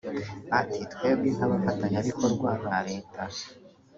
[0.59, 3.21] Ati” Twebwe nk’abafatanyabikorwa ba leta